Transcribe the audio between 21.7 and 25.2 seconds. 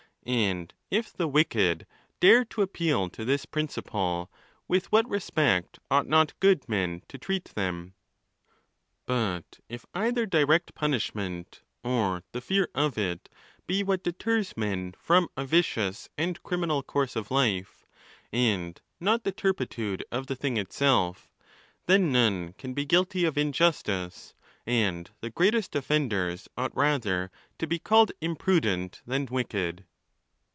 then none can be guilty of injustice, and